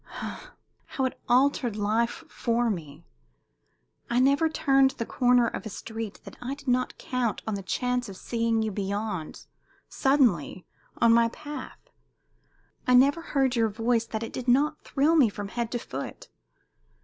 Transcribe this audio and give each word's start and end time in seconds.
Ah, 0.13 0.53
how 0.87 1.05
it 1.05 1.21
altered 1.29 1.75
life 1.75 2.23
for 2.27 2.71
me! 2.71 3.05
I 4.09 4.19
never 4.19 4.49
turned 4.49 4.89
the 4.97 5.05
corner 5.05 5.45
of 5.45 5.63
a 5.63 5.69
street 5.69 6.21
that 6.23 6.35
I 6.41 6.55
did 6.55 6.67
not 6.67 6.97
count 6.97 7.43
on 7.45 7.53
the 7.53 7.61
chance 7.61 8.09
of 8.09 8.17
seeing 8.17 8.63
you 8.63 8.71
beyond 8.71 9.45
suddenly 9.87 10.65
on 10.97 11.13
my 11.13 11.29
path. 11.29 11.77
I 12.87 12.95
never 12.95 13.21
heard 13.21 13.55
your 13.55 13.69
voice 13.69 14.07
that 14.07 14.23
it 14.23 14.33
did 14.33 14.47
not 14.47 14.81
thrill 14.83 15.15
me 15.15 15.29
from 15.29 15.49
head 15.49 15.69
to 15.73 15.77
foot. 15.77 16.29